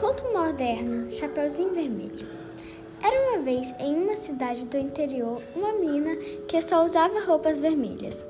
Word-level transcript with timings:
Conto 0.00 0.32
moderno, 0.32 1.12
Chapeuzinho 1.12 1.74
Vermelho. 1.74 2.26
Era 3.02 3.28
uma 3.28 3.42
vez 3.42 3.74
em 3.78 3.94
uma 3.94 4.16
cidade 4.16 4.64
do 4.64 4.78
interior 4.78 5.42
uma 5.54 5.74
menina 5.74 6.16
que 6.48 6.58
só 6.62 6.86
usava 6.86 7.20
roupas 7.20 7.58
vermelhas. 7.58 8.24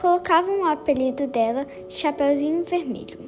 Colocavam 0.00 0.62
o 0.62 0.64
apelido 0.64 1.26
dela 1.26 1.66
Chapeuzinho 1.90 2.64
Vermelho. 2.64 3.18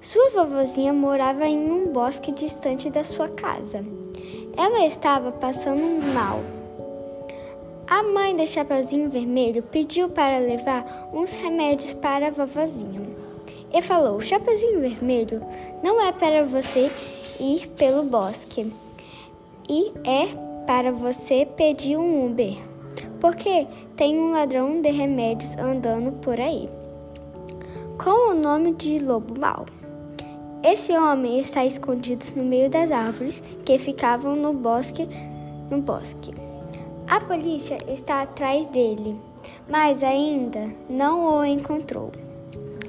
Sua 0.00 0.30
vovozinha 0.30 0.92
morava 0.92 1.44
em 1.44 1.58
um 1.58 1.88
bosque 1.88 2.30
distante 2.30 2.88
da 2.88 3.02
sua 3.02 3.28
casa. 3.28 3.84
Ela 4.56 4.86
estava 4.86 5.32
passando 5.32 5.82
mal. 6.14 6.38
A 7.88 8.00
mãe 8.04 8.36
da 8.36 8.46
Chapeuzinho 8.46 9.10
Vermelho 9.10 9.64
pediu 9.64 10.08
para 10.08 10.38
levar 10.38 11.10
uns 11.12 11.32
remédios 11.32 11.92
para 11.94 12.28
a 12.28 12.30
vovozinha 12.30 13.27
e 13.72 13.82
falou: 13.82 14.20
Chapeuzinho 14.20 14.80
Vermelho, 14.80 15.42
não 15.82 16.00
é 16.00 16.12
para 16.12 16.44
você 16.44 16.90
ir 17.40 17.68
pelo 17.76 18.04
bosque, 18.04 18.72
e 19.68 19.92
é 20.04 20.28
para 20.66 20.92
você 20.92 21.46
pedir 21.56 21.96
um 21.96 22.26
Uber, 22.26 22.56
porque 23.20 23.66
tem 23.96 24.18
um 24.18 24.32
ladrão 24.32 24.80
de 24.80 24.90
remédios 24.90 25.56
andando 25.56 26.12
por 26.20 26.38
aí, 26.40 26.68
com 28.02 28.30
o 28.30 28.34
nome 28.34 28.74
de 28.74 28.98
Lobo 28.98 29.38
Mal. 29.38 29.66
Esse 30.62 30.92
homem 30.92 31.38
está 31.38 31.64
escondido 31.64 32.24
no 32.34 32.42
meio 32.42 32.68
das 32.68 32.90
árvores 32.90 33.40
que 33.64 33.78
ficavam 33.78 34.34
no 34.34 34.52
bosque, 34.52 35.08
no 35.70 35.80
bosque. 35.80 36.34
A 37.08 37.20
polícia 37.20 37.78
está 37.88 38.22
atrás 38.22 38.66
dele, 38.66 39.16
mas 39.68 40.02
ainda 40.02 40.68
não 40.90 41.38
o 41.38 41.44
encontrou. 41.44 42.10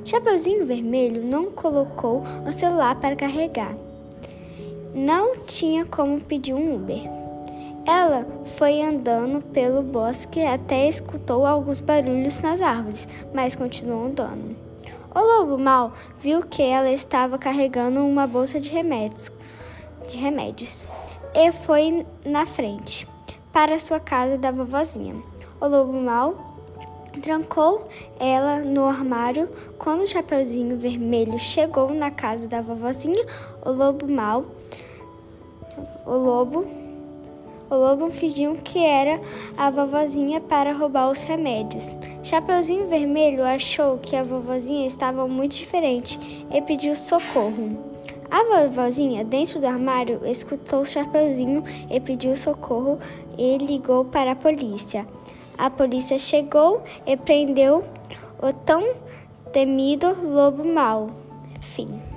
Chapeuzinho 0.10 0.66
Vermelho 0.66 1.24
não 1.24 1.52
colocou 1.52 2.24
o 2.44 2.52
celular 2.52 2.96
para 2.96 3.16
carregar. 3.16 3.76
Não 4.92 5.36
tinha 5.46 5.86
como 5.86 6.20
pedir 6.20 6.52
um 6.52 6.78
Uber. 6.78 7.04
Ela 7.86 8.26
foi 8.58 8.82
andando 8.82 9.40
pelo 9.54 9.84
bosque 9.84 10.44
até 10.44 10.88
escutou 10.88 11.46
alguns 11.46 11.80
barulhos 11.80 12.40
nas 12.40 12.60
árvores, 12.60 13.08
mas 13.36 13.54
continuou 13.54 14.08
andando. 14.08 14.56
O 15.14 15.20
lobo 15.20 15.60
mal 15.60 15.94
viu 16.20 16.42
que 16.42 16.64
ela 16.64 16.90
estava 16.90 17.38
carregando 17.38 18.04
uma 18.04 18.26
bolsa 18.26 18.60
de 18.60 18.70
remédios, 18.70 19.32
de 20.10 20.18
remédios 20.18 20.88
e 21.36 21.52
foi 21.52 22.04
na 22.26 22.48
frente 22.48 23.08
para 23.54 23.78
sua 23.78 24.00
casa 24.00 24.40
da 24.40 24.50
vovozinha. 24.50 25.18
O 25.62 25.68
lobo 25.68 25.94
mal 25.94 26.49
Trancou 27.22 27.88
ela 28.20 28.60
no 28.60 28.86
armário. 28.86 29.50
Quando 29.78 30.02
o 30.02 30.08
Chapeuzinho 30.08 30.78
Vermelho 30.78 31.38
chegou 31.40 31.94
na 31.94 32.12
casa 32.12 32.48
da 32.48 32.62
vovozinha, 32.62 33.26
o 33.66 33.72
lobo 33.72 34.08
mal, 34.08 34.46
o 36.06 36.14
lobo, 36.14 36.66
o 37.70 37.76
lobo 37.76 38.10
fingiu 38.12 38.56
que 38.56 38.80
era 38.80 39.20
a 39.58 39.70
vovozinha 39.70 40.40
para 40.40 40.74
roubar 40.74 41.12
os 41.12 41.24
remédios. 41.24 41.96
Chapeuzinho 42.24 42.88
Vermelho 42.88 43.44
achou 43.44 43.98
que 43.98 44.16
a 44.16 44.24
vovozinha 44.24 44.88
estava 44.88 45.28
muito 45.28 45.56
diferente 45.56 46.20
e 46.52 46.62
pediu 46.62 46.96
socorro. 46.96 47.78
A 48.32 48.44
vovozinha, 48.44 49.26
dentro 49.26 49.60
do 49.60 49.66
armário, 49.66 50.22
escutou 50.24 50.82
o 50.82 50.86
Chapeuzinho 50.86 51.64
e 51.90 52.00
pediu 52.00 52.36
socorro 52.36 53.00
e 53.36 53.58
ligou 53.58 54.06
para 54.06 54.34
a 54.34 54.36
polícia. 54.36 55.08
A 55.60 55.70
polícia 55.70 56.18
chegou 56.18 56.82
e 57.06 57.18
prendeu 57.18 57.84
o 58.42 58.54
tão 58.54 58.96
temido 59.52 60.16
lobo 60.24 60.64
mau. 60.64 61.10
Fim. 61.60 62.09